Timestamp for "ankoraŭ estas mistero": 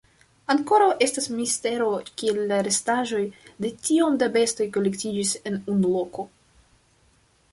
0.51-1.89